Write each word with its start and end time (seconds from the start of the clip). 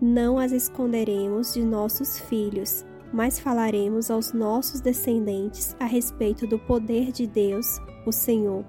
Não 0.00 0.38
as 0.38 0.52
esconderemos 0.52 1.54
de 1.54 1.64
nossos 1.64 2.20
filhos, 2.20 2.86
mas 3.12 3.40
falaremos 3.40 4.12
aos 4.12 4.32
nossos 4.32 4.80
descendentes 4.80 5.74
a 5.80 5.86
respeito 5.86 6.46
do 6.46 6.56
poder 6.56 7.10
de 7.10 7.26
Deus, 7.26 7.80
o 8.06 8.12
Senhor, 8.12 8.64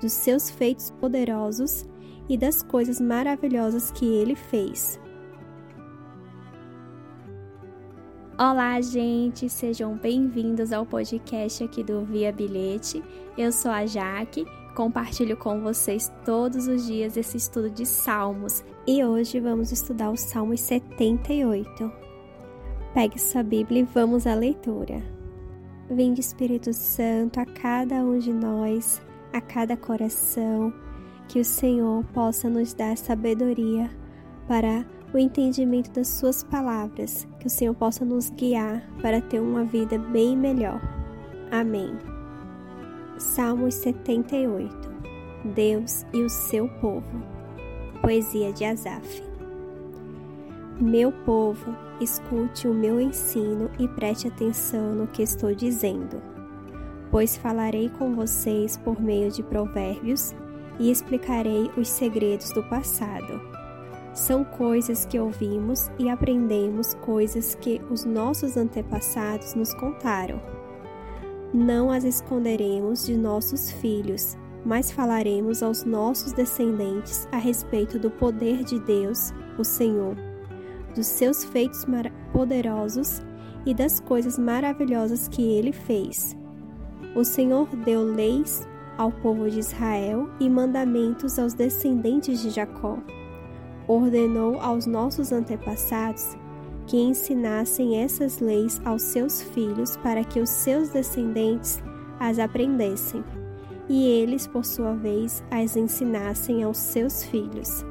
dos 0.00 0.12
seus 0.12 0.48
feitos 0.48 0.90
poderosos 0.92 1.84
e 2.26 2.38
das 2.38 2.62
coisas 2.62 2.98
maravilhosas 2.98 3.90
que 3.90 4.06
ele 4.06 4.34
fez. 4.34 4.98
Olá, 8.38 8.80
gente, 8.80 9.50
sejam 9.50 9.94
bem-vindos 9.94 10.72
ao 10.72 10.86
podcast 10.86 11.64
aqui 11.64 11.84
do 11.84 12.02
Via 12.06 12.32
Bilhete. 12.32 13.04
Eu 13.36 13.52
sou 13.52 13.70
a 13.70 13.84
Jaque, 13.84 14.46
compartilho 14.76 15.38
com 15.38 15.62
vocês 15.62 16.12
todos 16.22 16.68
os 16.68 16.86
dias 16.86 17.16
esse 17.16 17.38
estudo 17.38 17.70
de 17.70 17.86
Salmos 17.86 18.62
e 18.86 19.02
hoje 19.02 19.40
vamos 19.40 19.72
estudar 19.72 20.10
o 20.10 20.16
Salmo 20.18 20.56
78. 20.56 21.90
Pegue 22.92 23.18
sua 23.18 23.42
Bíblia 23.42 23.80
e 23.80 23.84
vamos 23.84 24.26
à 24.26 24.34
leitura. 24.34 25.02
Vinde 25.90 26.20
Espírito 26.20 26.74
Santo 26.74 27.40
a 27.40 27.46
cada 27.46 27.96
um 28.04 28.18
de 28.18 28.32
nós, 28.32 29.00
a 29.32 29.40
cada 29.40 29.78
coração, 29.78 30.70
que 31.26 31.40
o 31.40 31.44
Senhor 31.44 32.04
possa 32.12 32.50
nos 32.50 32.74
dar 32.74 32.98
sabedoria 32.98 33.90
para 34.46 34.84
o 35.14 35.18
entendimento 35.18 35.90
das 35.90 36.08
Suas 36.08 36.44
palavras, 36.44 37.26
que 37.40 37.46
o 37.46 37.50
Senhor 37.50 37.74
possa 37.74 38.04
nos 38.04 38.28
guiar 38.28 38.86
para 39.00 39.22
ter 39.22 39.40
uma 39.40 39.64
vida 39.64 39.98
bem 39.98 40.36
melhor. 40.36 40.82
Amém. 41.50 42.15
Salmos 43.18 43.74
78 43.74 44.96
Deus 45.54 46.04
e 46.12 46.22
o 46.22 46.28
seu 46.28 46.68
povo. 46.80 47.22
Poesia 48.00 48.52
de 48.52 48.64
Asaf. 48.64 49.22
Meu 50.80 51.10
povo, 51.10 51.74
escute 52.00 52.68
o 52.68 52.74
meu 52.74 53.00
ensino 53.00 53.70
e 53.78 53.88
preste 53.88 54.28
atenção 54.28 54.94
no 54.94 55.06
que 55.06 55.22
estou 55.22 55.54
dizendo, 55.54 56.20
pois 57.10 57.36
falarei 57.36 57.88
com 57.88 58.14
vocês 58.14 58.76
por 58.76 59.00
meio 59.00 59.30
de 59.30 59.42
provérbios 59.42 60.34
e 60.78 60.90
explicarei 60.90 61.70
os 61.76 61.88
segredos 61.88 62.50
do 62.52 62.62
passado 62.64 63.56
são 64.16 64.42
coisas 64.42 65.04
que 65.04 65.18
ouvimos 65.18 65.90
e 65.98 66.08
aprendemos, 66.08 66.94
coisas 66.94 67.54
que 67.54 67.82
os 67.90 68.06
nossos 68.06 68.56
antepassados 68.56 69.54
nos 69.54 69.74
contaram. 69.74 70.40
Não 71.52 71.90
as 71.90 72.04
esconderemos 72.04 73.06
de 73.06 73.16
nossos 73.16 73.70
filhos, 73.70 74.36
mas 74.64 74.90
falaremos 74.90 75.62
aos 75.62 75.84
nossos 75.84 76.32
descendentes 76.32 77.28
a 77.30 77.38
respeito 77.38 77.98
do 77.98 78.10
poder 78.10 78.64
de 78.64 78.80
Deus, 78.80 79.32
o 79.58 79.64
Senhor, 79.64 80.16
dos 80.94 81.06
seus 81.06 81.44
feitos 81.44 81.84
poderosos 82.32 83.22
e 83.64 83.72
das 83.72 84.00
coisas 84.00 84.38
maravilhosas 84.38 85.28
que 85.28 85.42
ele 85.42 85.72
fez. 85.72 86.36
O 87.14 87.24
Senhor 87.24 87.68
deu 87.76 88.02
leis 88.02 88.66
ao 88.98 89.12
povo 89.12 89.48
de 89.48 89.60
Israel 89.60 90.28
e 90.40 90.48
mandamentos 90.48 91.38
aos 91.38 91.54
descendentes 91.54 92.40
de 92.40 92.50
Jacó 92.50 92.98
ordenou 93.88 94.60
aos 94.60 94.86
nossos 94.86 95.32
antepassados 95.32 96.36
que 96.86 96.96
ensinassem 96.96 98.02
essas 98.02 98.38
leis 98.38 98.80
aos 98.84 99.02
seus 99.02 99.42
filhos 99.42 99.96
para 99.96 100.24
que 100.24 100.40
os 100.40 100.50
seus 100.50 100.90
descendentes 100.90 101.82
as 102.18 102.38
aprendessem, 102.38 103.24
e 103.88 104.06
eles, 104.06 104.46
por 104.46 104.64
sua 104.64 104.94
vez, 104.94 105.44
as 105.50 105.76
ensinassem 105.76 106.62
aos 106.62 106.76
seus 106.76 107.22
filhos. 107.24 107.84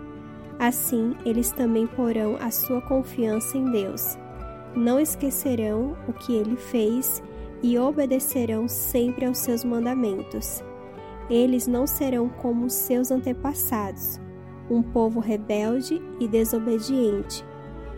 Assim, 0.60 1.16
eles 1.26 1.52
também 1.52 1.86
porão 1.88 2.38
a 2.40 2.50
sua 2.52 2.82
confiança 2.82 3.58
em 3.58 3.66
Deus. 3.72 4.18
Não 4.76 5.00
esquecerão 5.00 5.96
o 6.08 6.14
que 6.14 6.34
ele 6.34 6.58
fez 6.58 7.22
e 7.62 7.78
obedecerão 7.78 8.68
sempre 8.68 9.26
aos 9.26 9.38
seus 9.38 9.64
mandamentos. 9.64 10.64
Eles 11.30 11.66
não 11.68 11.88
serão 11.88 12.30
como 12.30 12.70
seus 12.70 13.12
antepassados 13.12 14.20
um 14.70 14.82
povo 14.82 15.20
rebelde 15.20 16.02
e 16.20 16.28
desobediente, 16.28 17.46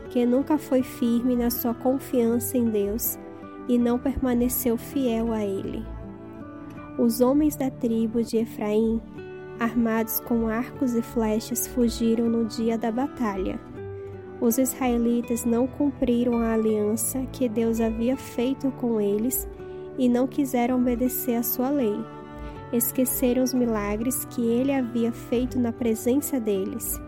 que 0.09 0.25
nunca 0.25 0.57
foi 0.57 0.83
firme 0.83 1.35
na 1.35 1.49
sua 1.49 1.73
confiança 1.73 2.57
em 2.57 2.65
Deus 2.65 3.17
e 3.67 3.77
não 3.77 3.99
permaneceu 3.99 4.77
fiel 4.77 5.33
a 5.33 5.43
Ele. 5.43 5.85
Os 6.97 7.21
homens 7.21 7.55
da 7.55 7.69
tribo 7.69 8.23
de 8.23 8.37
Efraim, 8.37 9.01
armados 9.59 10.19
com 10.21 10.47
arcos 10.47 10.95
e 10.95 11.01
flechas, 11.01 11.67
fugiram 11.67 12.27
no 12.27 12.45
dia 12.45 12.77
da 12.77 12.91
batalha. 12.91 13.59
Os 14.39 14.57
israelitas 14.57 15.45
não 15.45 15.67
cumpriram 15.67 16.39
a 16.39 16.53
aliança 16.53 17.25
que 17.31 17.49
Deus 17.49 17.81
havia 17.81 18.15
feito 18.15 18.71
com 18.71 19.01
eles 19.01 19.47
e 19.97 20.07
não 20.07 20.27
quiseram 20.27 20.79
obedecer 20.79 21.35
à 21.35 21.43
sua 21.43 21.69
lei 21.69 21.97
esqueceram 22.71 23.43
os 23.43 23.53
milagres 23.53 24.25
que 24.25 24.41
ele 24.41 24.73
havia 24.73 25.11
feito 25.11 25.59
na 25.59 25.71
presença 25.71 26.39
deles. 26.39 26.99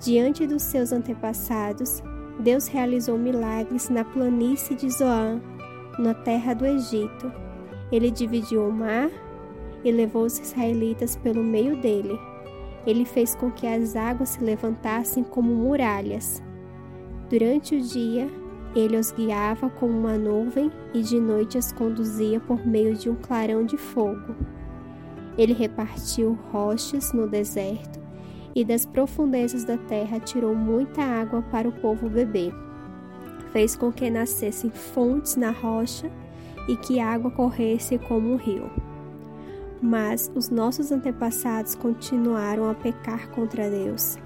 Diante 0.00 0.46
dos 0.46 0.62
seus 0.62 0.92
antepassados, 0.92 2.02
Deus 2.38 2.68
realizou 2.68 3.18
milagres 3.18 3.88
na 3.88 4.04
planície 4.04 4.76
de 4.76 4.88
Zoan, 4.90 5.40
na 5.98 6.14
terra 6.14 6.54
do 6.54 6.64
Egito. 6.64 7.32
Ele 7.90 8.10
dividiu 8.10 8.68
o 8.68 8.72
mar 8.72 9.10
e 9.82 9.90
levou 9.90 10.24
os 10.24 10.38
israelitas 10.38 11.16
pelo 11.16 11.42
meio 11.42 11.76
dele. 11.76 12.18
Ele 12.86 13.04
fez 13.04 13.34
com 13.34 13.50
que 13.50 13.66
as 13.66 13.96
águas 13.96 14.30
se 14.30 14.44
levantassem 14.44 15.24
como 15.24 15.52
muralhas. 15.52 16.40
Durante 17.28 17.74
o 17.74 17.80
dia, 17.80 18.30
ele 18.74 18.96
os 18.96 19.10
guiava 19.10 19.68
com 19.68 19.86
uma 19.86 20.16
nuvem 20.16 20.70
e 20.94 21.02
de 21.02 21.18
noite 21.18 21.58
os 21.58 21.72
conduzia 21.72 22.38
por 22.38 22.64
meio 22.64 22.94
de 22.94 23.10
um 23.10 23.16
clarão 23.16 23.64
de 23.64 23.76
fogo. 23.76 24.36
Ele 25.36 25.52
repartiu 25.52 26.38
rochas 26.52 27.12
no 27.12 27.26
deserto 27.28 28.07
e 28.58 28.64
das 28.64 28.84
profundezas 28.84 29.62
da 29.62 29.78
terra 29.78 30.18
tirou 30.18 30.52
muita 30.52 31.00
água 31.00 31.42
para 31.42 31.68
o 31.68 31.72
povo 31.72 32.10
beber. 32.10 32.52
Fez 33.52 33.76
com 33.76 33.92
que 33.92 34.10
nascessem 34.10 34.68
fontes 34.68 35.36
na 35.36 35.52
rocha 35.52 36.10
e 36.68 36.76
que 36.76 36.98
a 36.98 37.06
água 37.06 37.30
corresse 37.30 37.98
como 37.98 38.32
um 38.32 38.36
rio. 38.36 38.68
Mas 39.80 40.28
os 40.34 40.50
nossos 40.50 40.90
antepassados 40.90 41.76
continuaram 41.76 42.68
a 42.68 42.74
pecar 42.74 43.30
contra 43.30 43.70
Deus. 43.70 44.18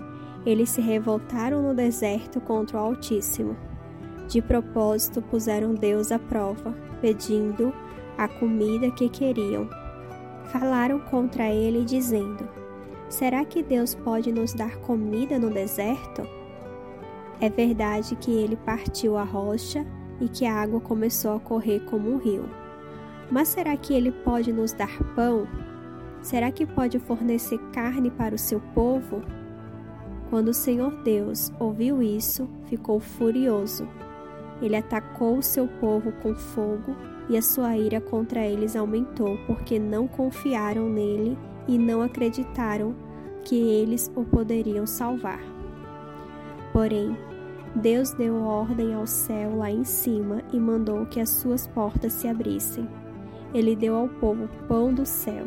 Eles 0.46 0.70
se 0.70 0.80
revoltaram 0.80 1.60
no 1.62 1.74
deserto 1.74 2.40
contra 2.40 2.78
o 2.78 2.80
Altíssimo. 2.80 3.54
De 4.28 4.40
propósito 4.40 5.20
puseram 5.20 5.74
Deus 5.74 6.10
à 6.10 6.18
prova, 6.18 6.74
pedindo 7.02 7.70
a 8.16 8.26
comida 8.26 8.90
que 8.92 9.10
queriam 9.10 9.68
falaram 10.52 11.00
contra 11.00 11.48
ele, 11.48 11.84
dizendo: 11.84 12.61
Será 13.12 13.44
que 13.44 13.62
Deus 13.62 13.94
pode 13.94 14.32
nos 14.32 14.54
dar 14.54 14.78
comida 14.78 15.38
no 15.38 15.50
deserto? 15.50 16.26
É 17.38 17.50
verdade 17.50 18.16
que 18.16 18.30
ele 18.30 18.56
partiu 18.56 19.18
a 19.18 19.22
rocha 19.22 19.84
e 20.18 20.30
que 20.30 20.46
a 20.46 20.54
água 20.54 20.80
começou 20.80 21.36
a 21.36 21.38
correr 21.38 21.80
como 21.80 22.10
um 22.10 22.16
rio. 22.16 22.48
Mas 23.30 23.48
será 23.48 23.76
que 23.76 23.92
ele 23.92 24.10
pode 24.10 24.50
nos 24.50 24.72
dar 24.72 24.98
pão? 25.14 25.46
Será 26.22 26.50
que 26.50 26.64
pode 26.64 26.98
fornecer 27.00 27.58
carne 27.70 28.10
para 28.10 28.34
o 28.34 28.38
seu 28.38 28.60
povo? 28.74 29.20
Quando 30.30 30.48
o 30.48 30.54
Senhor 30.54 31.02
Deus 31.02 31.52
ouviu 31.60 32.02
isso, 32.02 32.48
ficou 32.64 32.98
furioso. 32.98 33.86
Ele 34.62 34.74
atacou 34.74 35.36
o 35.36 35.42
seu 35.42 35.68
povo 35.68 36.12
com 36.22 36.34
fogo 36.34 36.96
e 37.28 37.36
a 37.36 37.42
sua 37.42 37.76
ira 37.76 38.00
contra 38.00 38.46
eles 38.46 38.74
aumentou, 38.74 39.36
porque 39.46 39.78
não 39.78 40.08
confiaram 40.08 40.88
nele 40.88 41.36
e 41.66 41.78
não 41.78 42.02
acreditaram 42.02 42.94
que 43.44 43.56
eles 43.56 44.10
o 44.14 44.24
poderiam 44.24 44.86
salvar. 44.86 45.40
Porém, 46.72 47.16
Deus 47.74 48.12
deu 48.12 48.42
ordem 48.42 48.94
ao 48.94 49.06
céu 49.06 49.56
lá 49.56 49.70
em 49.70 49.84
cima 49.84 50.42
e 50.52 50.58
mandou 50.58 51.06
que 51.06 51.20
as 51.20 51.30
suas 51.30 51.66
portas 51.66 52.12
se 52.12 52.28
abrissem. 52.28 52.88
Ele 53.54 53.74
deu 53.74 53.96
ao 53.96 54.08
povo 54.08 54.48
pão 54.68 54.92
do 54.92 55.04
céu, 55.04 55.46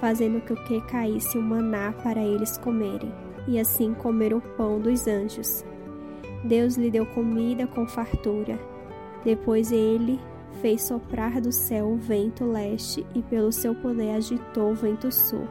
fazendo 0.00 0.40
com 0.46 0.54
que 0.64 0.80
caísse 0.82 1.36
o 1.38 1.42
maná 1.42 1.92
para 1.92 2.22
eles 2.22 2.58
comerem, 2.58 3.12
e 3.48 3.58
assim 3.58 3.94
comeram 3.94 4.38
o 4.38 4.56
pão 4.56 4.80
dos 4.80 5.06
anjos. 5.06 5.64
Deus 6.44 6.76
lhe 6.76 6.90
deu 6.90 7.06
comida 7.06 7.66
com 7.66 7.86
fartura. 7.86 8.58
Depois 9.24 9.72
ele 9.72 10.20
fez 10.60 10.82
soprar 10.82 11.40
do 11.40 11.52
céu 11.52 11.88
o 11.88 11.96
vento 11.96 12.44
leste 12.44 13.06
e 13.14 13.22
pelo 13.22 13.52
seu 13.52 13.74
poder 13.74 14.10
agitou 14.10 14.72
o 14.72 14.74
vento 14.74 15.10
sul. 15.12 15.46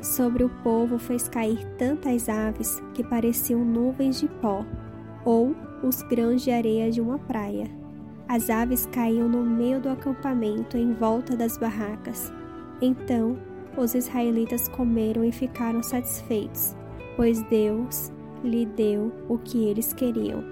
Sobre 0.00 0.44
o 0.44 0.48
povo 0.62 0.98
fez 0.98 1.28
cair 1.28 1.64
tantas 1.76 2.28
aves 2.28 2.80
que 2.94 3.02
pareciam 3.02 3.64
nuvens 3.64 4.20
de 4.20 4.28
pó, 4.28 4.64
ou 5.24 5.54
os 5.82 6.02
grãos 6.02 6.42
de 6.42 6.50
areia 6.50 6.90
de 6.90 7.00
uma 7.00 7.18
praia. 7.18 7.66
As 8.28 8.50
aves 8.50 8.86
caíam 8.86 9.28
no 9.28 9.42
meio 9.42 9.80
do 9.80 9.88
acampamento 9.88 10.76
em 10.76 10.92
volta 10.92 11.34
das 11.34 11.56
barracas. 11.56 12.32
Então 12.80 13.36
os 13.76 13.94
israelitas 13.94 14.68
comeram 14.68 15.24
e 15.24 15.32
ficaram 15.32 15.82
satisfeitos, 15.82 16.76
pois 17.16 17.42
Deus 17.44 18.12
lhe 18.44 18.66
deu 18.66 19.12
o 19.28 19.38
que 19.38 19.64
eles 19.64 19.92
queriam. 19.92 20.44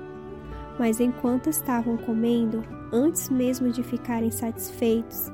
Mas 0.79 1.00
enquanto 1.00 1.49
estavam 1.49 1.97
comendo, 1.97 2.62
antes 2.93 3.29
mesmo 3.29 3.71
de 3.71 3.83
ficarem 3.83 4.31
satisfeitos, 4.31 5.31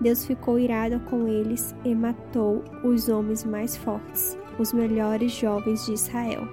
Deus 0.00 0.24
ficou 0.24 0.58
irado 0.58 0.98
com 1.00 1.28
eles 1.28 1.74
e 1.84 1.94
matou 1.94 2.62
os 2.82 3.08
homens 3.08 3.44
mais 3.44 3.76
fortes, 3.76 4.36
os 4.58 4.72
melhores 4.72 5.32
jovens 5.32 5.86
de 5.86 5.92
Israel. 5.92 6.48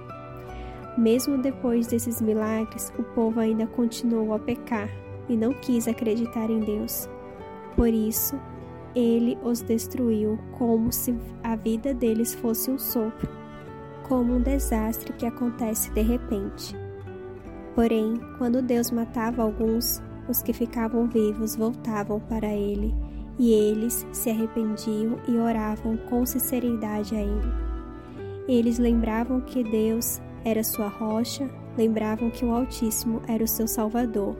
Mesmo 0.96 1.38
depois 1.38 1.86
desses 1.86 2.20
milagres, 2.20 2.92
o 2.98 3.02
povo 3.02 3.40
ainda 3.40 3.66
continuou 3.66 4.34
a 4.34 4.38
pecar 4.38 4.88
e 5.28 5.36
não 5.36 5.52
quis 5.52 5.88
acreditar 5.88 6.50
em 6.50 6.60
Deus. 6.60 7.08
Por 7.74 7.88
isso, 7.88 8.38
ele 8.94 9.38
os 9.42 9.62
destruiu 9.62 10.38
como 10.58 10.92
se 10.92 11.14
a 11.42 11.56
vida 11.56 11.94
deles 11.94 12.34
fosse 12.34 12.70
um 12.70 12.78
sopro, 12.78 13.28
como 14.06 14.34
um 14.34 14.42
desastre 14.42 15.12
que 15.14 15.26
acontece 15.26 15.90
de 15.92 16.02
repente. 16.02 16.76
Porém, 17.74 18.20
quando 18.36 18.60
Deus 18.60 18.90
matava 18.90 19.42
alguns, 19.42 20.02
os 20.32 20.42
que 20.42 20.52
ficavam 20.52 21.06
vivos 21.06 21.54
voltavam 21.54 22.18
para 22.18 22.48
ele, 22.48 22.92
e 23.38 23.52
eles 23.52 24.06
se 24.12 24.30
arrependiam 24.30 25.18
e 25.28 25.36
oravam 25.36 25.96
com 26.08 26.26
sinceridade 26.26 27.14
a 27.14 27.20
ele. 27.20 27.52
Eles 28.48 28.78
lembravam 28.78 29.40
que 29.40 29.62
Deus 29.62 30.20
era 30.44 30.64
sua 30.64 30.88
rocha, 30.88 31.48
lembravam 31.76 32.30
que 32.30 32.44
o 32.44 32.52
Altíssimo 32.52 33.22
era 33.28 33.44
o 33.44 33.48
seu 33.48 33.68
Salvador. 33.68 34.34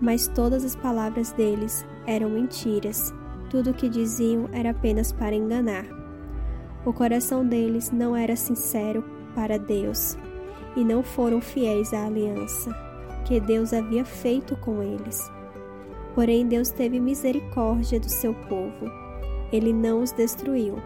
Mas 0.00 0.26
todas 0.26 0.64
as 0.64 0.74
palavras 0.74 1.32
deles 1.32 1.86
eram 2.06 2.30
mentiras, 2.30 3.12
tudo 3.50 3.70
o 3.70 3.74
que 3.74 3.88
diziam 3.88 4.48
era 4.52 4.70
apenas 4.70 5.12
para 5.12 5.34
enganar. 5.34 5.84
O 6.84 6.92
coração 6.92 7.46
deles 7.46 7.90
não 7.90 8.16
era 8.16 8.36
sincero 8.36 9.04
para 9.34 9.58
Deus 9.58 10.16
e 10.76 10.82
não 10.82 11.02
foram 11.02 11.40
fiéis 11.40 11.92
à 11.92 12.06
aliança 12.06 12.87
que 13.28 13.38
Deus 13.38 13.74
havia 13.74 14.06
feito 14.06 14.56
com 14.56 14.82
eles. 14.82 15.30
Porém, 16.14 16.46
Deus 16.46 16.70
teve 16.70 16.98
misericórdia 16.98 18.00
do 18.00 18.08
seu 18.08 18.32
povo. 18.32 18.90
Ele 19.52 19.70
não 19.70 20.02
os 20.02 20.12
destruiu, 20.12 20.76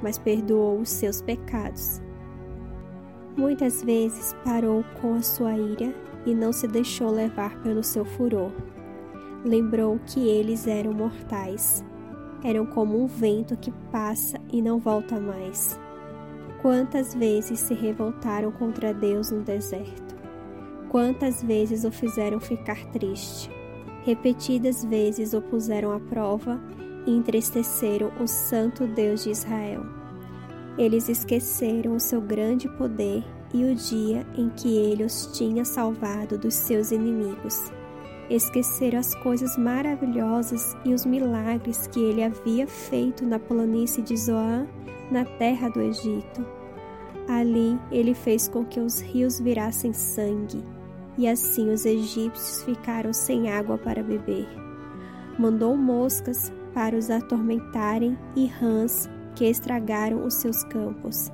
mas 0.00 0.16
perdoou 0.16 0.78
os 0.78 0.90
seus 0.90 1.20
pecados. 1.20 2.00
Muitas 3.36 3.82
vezes 3.82 4.32
parou 4.44 4.84
com 5.00 5.14
a 5.14 5.22
sua 5.22 5.56
ira 5.56 5.92
e 6.24 6.36
não 6.36 6.52
se 6.52 6.68
deixou 6.68 7.10
levar 7.10 7.60
pelo 7.62 7.82
seu 7.82 8.04
furor. 8.04 8.52
Lembrou 9.44 9.98
que 10.06 10.20
eles 10.20 10.68
eram 10.68 10.92
mortais. 10.92 11.84
Eram 12.44 12.64
como 12.64 13.02
um 13.02 13.08
vento 13.08 13.56
que 13.56 13.72
passa 13.90 14.38
e 14.52 14.62
não 14.62 14.78
volta 14.78 15.18
mais. 15.18 15.78
Quantas 16.62 17.12
vezes 17.12 17.58
se 17.58 17.74
revoltaram 17.74 18.52
contra 18.52 18.94
Deus 18.94 19.32
no 19.32 19.42
deserto? 19.42 20.07
Quantas 20.88 21.42
vezes 21.42 21.84
o 21.84 21.90
fizeram 21.90 22.40
ficar 22.40 22.82
triste? 22.86 23.50
Repetidas 24.04 24.82
vezes 24.82 25.34
o 25.34 25.42
puseram 25.42 25.92
à 25.92 26.00
prova 26.00 26.58
e 27.06 27.10
entristeceram 27.10 28.10
o 28.18 28.26
Santo 28.26 28.86
Deus 28.86 29.22
de 29.22 29.30
Israel. 29.30 29.84
Eles 30.78 31.10
esqueceram 31.10 31.94
o 31.94 32.00
seu 32.00 32.22
grande 32.22 32.68
poder 32.70 33.22
e 33.52 33.64
o 33.64 33.74
dia 33.74 34.26
em 34.34 34.48
que 34.48 34.76
ele 34.78 35.04
os 35.04 35.26
tinha 35.36 35.64
salvado 35.64 36.38
dos 36.38 36.54
seus 36.54 36.90
inimigos. 36.90 37.70
Esqueceram 38.30 38.98
as 38.98 39.14
coisas 39.16 39.58
maravilhosas 39.58 40.74
e 40.86 40.94
os 40.94 41.04
milagres 41.04 41.86
que 41.86 42.00
ele 42.00 42.22
havia 42.22 42.66
feito 42.66 43.26
na 43.26 43.38
planície 43.38 44.02
de 44.02 44.16
Zoan, 44.16 44.66
na 45.10 45.24
terra 45.24 45.68
do 45.68 45.82
Egito. 45.82 46.46
Ali 47.28 47.78
ele 47.90 48.14
fez 48.14 48.48
com 48.48 48.64
que 48.64 48.80
os 48.80 49.00
rios 49.00 49.38
virassem 49.38 49.92
sangue, 49.92 50.62
e 51.18 51.26
assim 51.26 51.70
os 51.70 51.84
egípcios 51.84 52.62
ficaram 52.62 53.12
sem 53.12 53.50
água 53.50 53.76
para 53.76 54.02
beber. 54.02 54.46
Mandou 55.38 55.76
moscas 55.76 56.52
para 56.72 56.96
os 56.96 57.10
atormentarem 57.10 58.16
e 58.36 58.46
rãs 58.46 59.10
que 59.34 59.44
estragaram 59.44 60.24
os 60.24 60.34
seus 60.34 60.62
campos. 60.64 61.30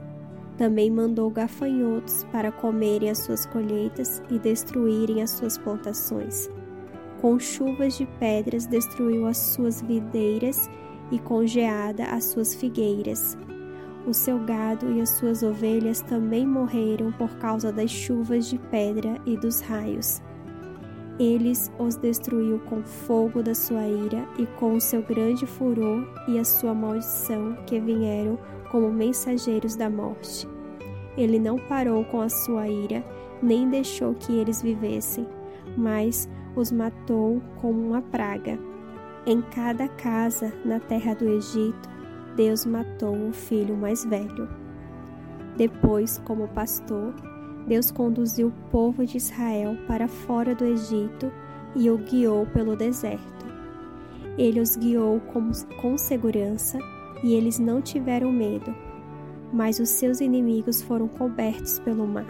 Também 0.56 0.90
mandou 0.90 1.31
gafanhotos 1.31 2.25
para 2.32 2.50
comerem 2.50 3.10
as 3.10 3.19
suas 3.19 3.44
colheitas 3.46 4.22
e 4.31 4.38
destruírem 4.38 5.22
as 5.22 5.31
suas 5.31 5.58
plantações. 5.58 6.48
Com 7.20 7.38
chuvas 7.38 7.96
de 7.96 8.06
pedras 8.19 8.66
destruiu 8.66 9.26
as 9.26 9.36
suas 9.36 9.82
videiras 9.82 10.69
e 11.10 11.19
com 11.19 11.46
geada 11.46 12.04
as 12.04 12.25
suas 12.25 12.54
figueiras. 12.54 13.36
O 14.06 14.12
seu 14.12 14.38
gado 14.38 14.92
e 14.92 15.00
as 15.00 15.10
suas 15.10 15.42
ovelhas 15.42 16.00
também 16.02 16.46
morreram 16.46 17.10
por 17.12 17.30
causa 17.36 17.72
das 17.72 17.90
chuvas 17.90 18.46
de 18.46 18.58
pedra 18.58 19.18
e 19.24 19.36
dos 19.36 19.60
raios. 19.60 20.22
Eles 21.18 21.70
os 21.78 21.96
destruiu 21.96 22.58
com 22.60 22.82
fogo 22.82 23.42
da 23.42 23.54
sua 23.54 23.86
ira 23.86 24.28
e 24.36 24.46
com 24.58 24.74
o 24.74 24.80
seu 24.80 25.00
grande 25.00 25.46
furor 25.46 26.06
e 26.26 26.38
a 26.38 26.44
sua 26.44 26.74
maldição 26.74 27.56
que 27.66 27.80
vieram 27.80 28.38
como 28.70 28.90
mensageiros 28.90 29.76
da 29.76 29.88
morte. 29.88 30.46
Ele 31.16 31.38
não 31.38 31.56
parou 31.56 32.04
com 32.04 32.20
a 32.20 32.28
sua 32.28 32.68
ira, 32.68 33.04
nem 33.40 33.68
deixou 33.70 34.14
que 34.14 34.36
eles 34.36 34.60
vivessem, 34.60 35.26
mas 35.76 36.28
os 36.56 36.72
matou 36.72 37.40
como 37.60 37.80
uma 37.80 38.02
praga. 38.02 38.58
Em 39.24 39.40
cada 39.40 39.88
casa 39.88 40.52
na 40.64 40.80
terra 40.80 41.14
do 41.14 41.28
Egito, 41.28 41.88
Deus 42.36 42.66
matou 42.66 43.28
o 43.28 43.32
filho 43.32 43.76
mais 43.76 44.04
velho. 44.04 44.48
Depois, 45.56 46.20
como 46.25 46.48
pastor, 46.48 47.14
Deus 47.66 47.90
conduziu 47.90 48.48
o 48.48 48.70
povo 48.70 49.06
de 49.06 49.16
Israel 49.16 49.76
para 49.86 50.08
fora 50.08 50.54
do 50.54 50.64
Egito 50.64 51.32
e 51.75 51.88
o 51.90 51.96
guiou 51.96 52.46
pelo 52.46 52.76
deserto. 52.76 53.44
Ele 54.36 54.60
os 54.60 54.76
guiou 54.76 55.20
com, 55.20 55.50
com 55.81 55.96
segurança 55.96 56.78
e 57.22 57.34
eles 57.34 57.58
não 57.58 57.81
tiveram 57.81 58.32
medo, 58.32 58.75
mas 59.52 59.78
os 59.78 59.88
seus 59.88 60.20
inimigos 60.20 60.82
foram 60.82 61.06
cobertos 61.06 61.78
pelo 61.78 62.06
mar. 62.06 62.26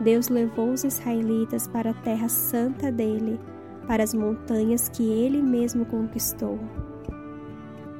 Deus 0.00 0.28
levou 0.28 0.70
os 0.70 0.82
israelitas 0.82 1.68
para 1.68 1.90
a 1.90 1.94
terra 1.94 2.28
santa 2.28 2.90
dele, 2.90 3.38
para 3.86 4.02
as 4.02 4.12
montanhas 4.12 4.88
que 4.88 5.04
ele 5.04 5.40
mesmo 5.40 5.86
conquistou. 5.86 6.58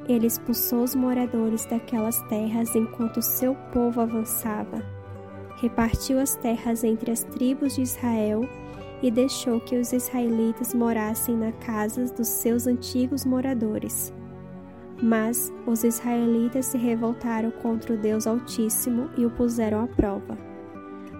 Ele 0.07 0.27
expulsou 0.27 0.83
os 0.83 0.95
moradores 0.95 1.65
daquelas 1.65 2.21
terras 2.23 2.75
enquanto 2.75 3.21
seu 3.21 3.55
povo 3.73 4.01
avançava 4.01 4.83
repartiu 5.57 6.19
as 6.19 6.35
terras 6.35 6.83
entre 6.83 7.11
as 7.11 7.23
tribos 7.23 7.75
de 7.75 7.81
Israel 7.81 8.41
e 9.01 9.09
deixou 9.11 9.59
que 9.59 9.77
os 9.77 9.93
israelitas 9.93 10.73
morassem 10.73 11.35
na 11.35 11.51
casas 11.51 12.11
dos 12.11 12.27
seus 12.27 12.67
antigos 12.67 13.25
moradores. 13.25 14.13
Mas 15.01 15.51
os 15.65 15.83
israelitas 15.83 16.67
se 16.67 16.77
revoltaram 16.77 17.51
contra 17.51 17.93
o 17.93 17.97
Deus 17.97 18.25
Altíssimo 18.25 19.09
e 19.17 19.25
o 19.25 19.31
puseram 19.31 19.83
à 19.83 19.87
prova. 19.87 20.37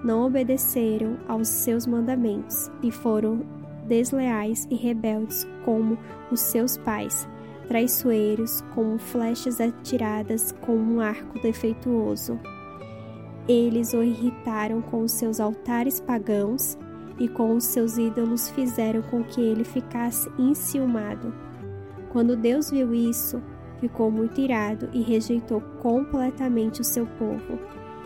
Não 0.03 0.25
obedeceram 0.25 1.17
aos 1.27 1.47
seus 1.47 1.85
mandamentos 1.85 2.71
e 2.81 2.91
foram 2.91 3.41
desleais 3.85 4.67
e 4.69 4.75
rebeldes 4.75 5.45
como 5.63 5.97
os 6.31 6.39
seus 6.39 6.77
pais, 6.77 7.27
traiçoeiros 7.67 8.61
como 8.73 8.97
flechas 8.97 9.59
atiradas 9.59 10.51
com 10.61 10.75
um 10.75 10.99
arco 10.99 11.39
defeituoso. 11.39 12.39
Eles 13.47 13.93
o 13.93 14.03
irritaram 14.03 14.81
com 14.81 15.01
os 15.01 15.11
seus 15.11 15.39
altares 15.39 15.99
pagãos 15.99 16.77
e 17.19 17.27
com 17.27 17.55
os 17.55 17.63
seus 17.63 17.97
ídolos 17.97 18.49
fizeram 18.49 19.01
com 19.03 19.23
que 19.23 19.39
ele 19.39 19.63
ficasse 19.63 20.29
enciumado. 20.39 21.33
Quando 22.11 22.35
Deus 22.35 22.71
viu 22.71 22.93
isso, 22.93 23.41
ficou 23.79 24.09
muito 24.09 24.39
irado 24.41 24.89
e 24.93 25.01
rejeitou 25.01 25.61
completamente 25.81 26.81
o 26.81 26.83
seu 26.83 27.05
povo. 27.05 27.59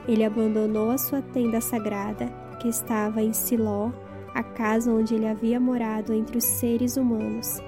Ele 0.07 0.23
abandonou 0.23 0.91
a 0.91 0.97
sua 0.97 1.21
tenda 1.21 1.61
sagrada, 1.61 2.27
que 2.59 2.67
estava 2.67 3.21
em 3.21 3.31
Siló, 3.31 3.91
a 4.33 4.43
casa 4.43 4.91
onde 4.91 5.15
ele 5.15 5.27
havia 5.27 5.59
morado 5.59 6.13
entre 6.13 6.37
os 6.37 6.43
seres 6.43 6.97
humanos. 6.97 7.61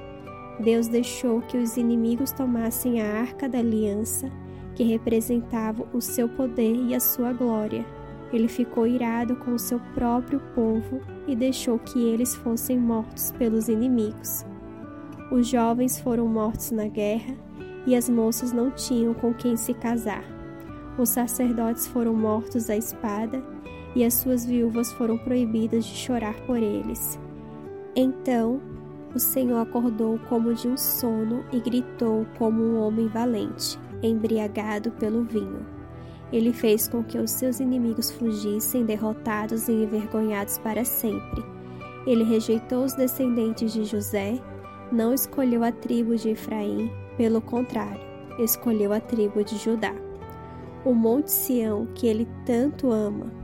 Deus 0.61 0.87
deixou 0.87 1.41
que 1.41 1.57
os 1.57 1.75
inimigos 1.75 2.31
tomassem 2.31 3.01
a 3.01 3.19
arca 3.19 3.49
da 3.49 3.57
aliança 3.57 4.31
que 4.75 4.83
representavam 4.83 5.87
o 5.93 5.99
seu 5.99 6.29
poder 6.29 6.75
e 6.75 6.95
a 6.95 6.99
sua 6.99 7.33
glória. 7.33 7.85
Ele 8.31 8.47
ficou 8.47 8.87
irado 8.87 9.35
com 9.37 9.53
o 9.53 9.59
seu 9.59 9.79
próprio 9.93 10.39
povo 10.55 11.01
e 11.27 11.35
deixou 11.35 11.77
que 11.77 11.99
eles 11.99 12.35
fossem 12.35 12.77
mortos 12.77 13.31
pelos 13.33 13.67
inimigos. 13.67 14.45
Os 15.31 15.47
jovens 15.47 15.99
foram 15.99 16.27
mortos 16.27 16.71
na 16.71 16.87
guerra 16.87 17.35
e 17.85 17.95
as 17.95 18.09
moças 18.09 18.53
não 18.53 18.71
tinham 18.71 19.13
com 19.13 19.33
quem 19.33 19.57
se 19.57 19.73
casar. 19.73 20.23
Os 20.97 21.09
sacerdotes 21.09 21.87
foram 21.87 22.13
mortos 22.13 22.69
à 22.69 22.77
espada 22.77 23.43
e 23.95 24.05
as 24.05 24.13
suas 24.13 24.45
viúvas 24.45 24.91
foram 24.93 25.17
proibidas 25.17 25.85
de 25.85 25.95
chorar 25.95 26.35
por 26.45 26.57
eles. 26.57 27.19
Então 27.95 28.61
o 29.13 29.19
Senhor 29.19 29.59
acordou 29.59 30.19
como 30.29 30.53
de 30.53 30.67
um 30.67 30.77
sono 30.77 31.43
e 31.51 31.59
gritou 31.59 32.25
como 32.37 32.61
um 32.61 32.81
homem 32.81 33.07
valente 33.07 33.79
embriagado 34.03 34.91
pelo 34.91 35.23
vinho. 35.23 35.65
Ele 36.31 36.53
fez 36.53 36.87
com 36.87 37.03
que 37.03 37.17
os 37.17 37.31
seus 37.31 37.59
inimigos 37.59 38.09
fugissem, 38.11 38.85
derrotados 38.85 39.67
e 39.67 39.73
envergonhados 39.73 40.57
para 40.57 40.85
sempre. 40.85 41.43
Ele 42.07 42.23
rejeitou 42.23 42.85
os 42.85 42.93
descendentes 42.93 43.73
de 43.73 43.83
José, 43.83 44.39
não 44.91 45.13
escolheu 45.13 45.63
a 45.63 45.71
tribo 45.71 46.15
de 46.15 46.29
Efraim, 46.29 46.89
pelo 47.17 47.41
contrário, 47.41 48.01
escolheu 48.39 48.93
a 48.93 48.99
tribo 48.99 49.43
de 49.43 49.57
Judá. 49.57 49.93
O 50.83 50.93
Monte 50.93 51.31
Sião, 51.31 51.85
que 51.93 52.07
ele 52.07 52.27
tanto 52.45 52.91
ama, 52.91 53.40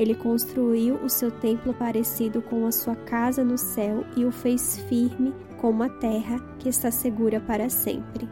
ele 0.00 0.14
construiu 0.14 0.94
o 0.94 1.10
seu 1.10 1.30
templo 1.30 1.74
parecido 1.74 2.40
com 2.40 2.66
a 2.66 2.72
sua 2.72 2.96
casa 2.96 3.44
no 3.44 3.58
céu 3.58 4.02
e 4.16 4.24
o 4.24 4.32
fez 4.32 4.78
firme 4.88 5.34
como 5.58 5.82
a 5.82 5.90
terra 5.90 6.40
que 6.58 6.70
está 6.70 6.90
segura 6.90 7.38
para 7.38 7.68
sempre. 7.68 8.26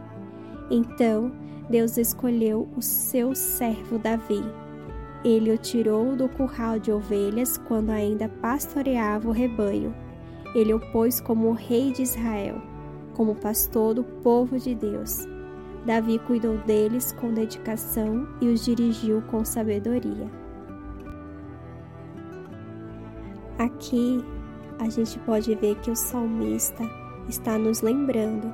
Então 0.71 1.31
Deus 1.69 1.99
escolheu 1.99 2.67
o 2.75 2.81
seu 2.81 3.35
servo 3.35 3.99
Davi. 3.99 4.43
Ele 5.23 5.53
o 5.53 5.59
tirou 5.59 6.17
do 6.17 6.27
curral 6.27 6.79
de 6.79 6.91
ovelhas 6.91 7.59
quando 7.59 7.91
ainda 7.91 8.31
pastoreava 8.31 9.29
o 9.29 9.33
rebanho. 9.33 9.95
Ele 10.55 10.73
o 10.73 10.81
pôs 10.91 11.21
como 11.21 11.53
rei 11.53 11.93
de 11.93 12.01
Israel, 12.01 12.63
como 13.13 13.35
pastor 13.35 13.93
do 13.93 14.05
povo 14.05 14.59
de 14.59 14.75
Deus. 14.75 15.27
Davi 15.85 16.19
cuidou 16.21 16.57
deles 16.57 17.13
com 17.13 17.35
dedicação 17.35 18.27
e 18.41 18.47
os 18.49 18.65
dirigiu 18.65 19.21
com 19.31 19.45
sabedoria. 19.45 20.48
Aqui 23.59 24.25
a 24.79 24.89
gente 24.89 25.19
pode 25.21 25.53
ver 25.57 25.75
que 25.81 25.91
o 25.91 25.97
salmista 25.97 26.85
está 27.29 27.59
nos 27.59 27.81
lembrando, 27.81 28.53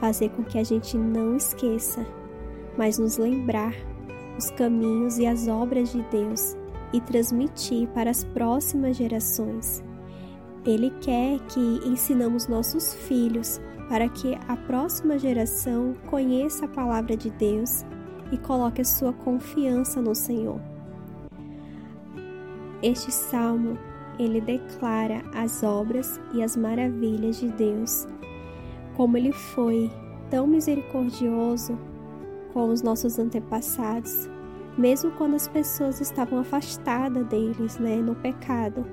fazer 0.00 0.30
com 0.30 0.42
que 0.42 0.58
a 0.58 0.64
gente 0.64 0.96
não 0.96 1.36
esqueça, 1.36 2.06
mas 2.76 2.98
nos 2.98 3.18
lembrar 3.18 3.74
os 4.38 4.50
caminhos 4.52 5.18
e 5.18 5.26
as 5.26 5.46
obras 5.46 5.92
de 5.92 6.02
Deus 6.04 6.56
e 6.90 7.00
transmitir 7.02 7.86
para 7.88 8.10
as 8.10 8.24
próximas 8.24 8.96
gerações. 8.96 9.84
Ele 10.64 10.90
quer 11.02 11.38
que 11.40 11.80
ensinamos 11.86 12.48
nossos 12.48 12.94
filhos 12.94 13.60
para 13.90 14.08
que 14.08 14.38
a 14.48 14.56
próxima 14.56 15.18
geração 15.18 15.94
conheça 16.08 16.64
a 16.64 16.68
palavra 16.68 17.14
de 17.14 17.28
Deus 17.30 17.84
e 18.32 18.38
coloque 18.38 18.80
a 18.80 18.84
sua 18.84 19.12
confiança 19.12 20.00
no 20.00 20.14
Senhor. 20.14 20.60
Este 22.82 23.12
salmo 23.12 23.78
ele 24.20 24.40
declara 24.40 25.22
as 25.34 25.62
obras 25.62 26.20
e 26.34 26.42
as 26.42 26.54
maravilhas 26.56 27.40
de 27.40 27.48
Deus, 27.48 28.06
como 28.94 29.16
ele 29.16 29.32
foi 29.32 29.90
tão 30.28 30.46
misericordioso 30.46 31.78
com 32.52 32.68
os 32.68 32.82
nossos 32.82 33.18
antepassados, 33.18 34.28
mesmo 34.76 35.10
quando 35.12 35.36
as 35.36 35.48
pessoas 35.48 36.00
estavam 36.00 36.38
afastadas 36.38 37.26
deles, 37.28 37.78
né, 37.78 37.96
no 37.96 38.14
pecado. 38.14 38.84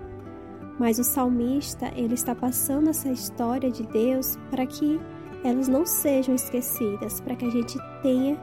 Mas 0.80 0.98
o 0.98 1.04
salmista, 1.04 1.92
ele 1.96 2.14
está 2.14 2.34
passando 2.34 2.90
essa 2.90 3.10
história 3.10 3.70
de 3.70 3.84
Deus 3.88 4.38
para 4.50 4.66
que 4.66 5.00
elas 5.44 5.68
não 5.68 5.86
sejam 5.86 6.36
esquecidas, 6.36 7.20
para 7.20 7.36
que 7.36 7.46
a 7.46 7.50
gente 7.50 7.78
tenha 8.02 8.36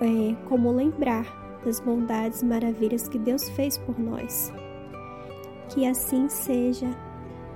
é, 0.00 0.34
como 0.48 0.72
lembrar 0.72 1.24
das 1.64 1.78
bondades 1.78 2.42
e 2.42 2.46
maravilhas 2.46 3.08
que 3.08 3.18
Deus 3.18 3.48
fez 3.50 3.78
por 3.78 3.98
nós. 3.98 4.52
Que 5.68 5.86
assim 5.86 6.28
seja 6.28 6.88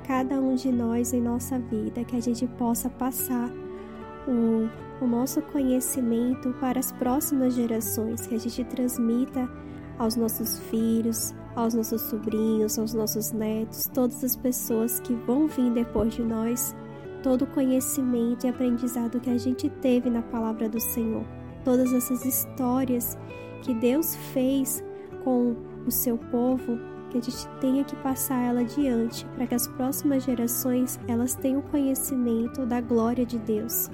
cada 0.07 0.41
um 0.41 0.55
de 0.55 0.73
nós 0.73 1.13
em 1.13 1.21
nossa 1.21 1.59
vida, 1.59 2.05
que 2.05 2.17
a 2.17 2.21
gente 2.21 2.47
possa 2.47 2.91
passar 2.91 3.51
o, 4.27 4.69
o 5.05 5.07
nosso 5.07 5.41
conhecimento 5.43 6.53
para 6.61 6.81
as 6.81 6.91
próximas 6.93 7.55
gerações, 7.55 8.27
que 8.27 8.35
a 8.35 8.39
gente 8.39 8.65
transmita 8.65 9.49
aos 9.99 10.17
nossos 10.17 10.59
filhos, 10.71 11.35
aos 11.55 11.75
nossos 11.75 12.03
sobrinhos, 12.03 12.79
aos 12.79 12.95
nossos 12.95 13.33
netos, 13.33 13.89
todas 13.93 14.25
as 14.25 14.35
pessoas 14.37 15.01
que 15.01 15.15
vão 15.15 15.47
vir 15.47 15.71
depois 15.73 16.15
de 16.15 16.23
nós, 16.23 16.75
todo 17.23 17.43
o 17.43 17.47
conhecimento 17.47 18.47
e 18.47 18.51
aprendizado 18.51 19.21
que 19.21 19.31
a 19.31 19.39
gente 19.39 19.69
teve 19.69 20.09
na 20.09 20.23
palavra 20.23 20.69
do 20.69 20.81
Senhor, 20.81 21.25
todas 21.65 21.93
essas 21.93 22.25
histórias 22.25 23.19
que 23.63 23.75
Deus 23.75 24.17
fez 24.33 24.83
com 25.23 25.55
o 25.87 25.91
seu 25.91 26.17
povo 26.17 26.79
que 27.11 27.19
a 27.19 27.21
gente 27.21 27.47
tenha 27.61 27.85
que 27.85 27.97
passar 27.97 28.41
ela 28.43 28.61
adiante 28.61 29.27
para 29.35 29.47
que 29.47 29.55
as 29.55 29.67
próximas 29.67 30.25
gerações 30.25 30.99
elas 31.07 31.35
tenham 31.35 31.61
conhecimento 31.61 32.65
da 32.65 32.81
glória 32.81 33.27
de 33.27 33.39
Deus, 33.39 33.91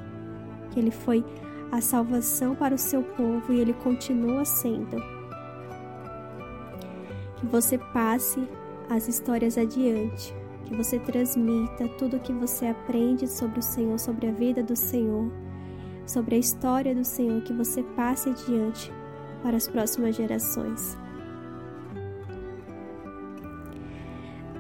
que 0.71 0.79
ele 0.79 0.91
foi 0.91 1.25
a 1.73 1.81
salvação 1.81 2.55
para 2.55 2.75
o 2.75 2.79
seu 2.79 3.03
povo 3.03 3.53
e 3.53 3.61
ele 3.61 3.73
continua 3.73 4.45
sendo. 4.45 4.97
Que 7.39 7.47
você 7.47 7.79
passe 7.79 8.47
as 8.89 9.09
histórias 9.09 9.59
adiante, 9.59 10.35
que 10.65 10.77
você 10.77 10.99
transmita 10.99 11.89
tudo 11.99 12.17
o 12.17 12.21
que 12.21 12.33
você 12.33 12.67
aprende 12.67 13.27
sobre 13.27 13.59
o 13.59 13.63
Senhor, 13.63 13.99
sobre 13.99 14.29
a 14.29 14.33
vida 14.33 14.63
do 14.63 14.77
Senhor, 14.77 15.31
sobre 16.07 16.37
a 16.37 16.39
história 16.39 16.95
do 16.95 17.05
Senhor, 17.05 17.43
que 17.43 17.53
você 17.53 17.83
passe 17.83 18.29
adiante 18.29 18.93
para 19.43 19.57
as 19.57 19.67
próximas 19.67 20.15
gerações. 20.15 20.97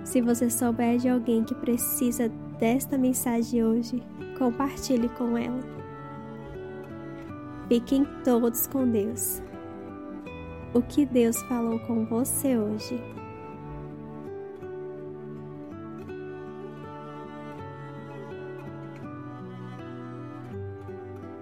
Se 0.06 0.20
você 0.20 0.48
souber 0.48 0.98
de 0.98 1.08
alguém 1.08 1.42
que 1.42 1.52
precisa 1.52 2.28
desta 2.60 2.96
mensagem 2.96 3.64
hoje, 3.64 4.00
compartilhe 4.38 5.08
com 5.08 5.36
ela. 5.36 5.60
Fiquem 7.66 8.06
todos 8.22 8.68
com 8.68 8.88
Deus. 8.88 9.42
O 10.72 10.80
que 10.80 11.04
Deus 11.04 11.42
falou 11.48 11.80
com 11.80 12.06
você 12.06 12.56
hoje? 12.56 13.02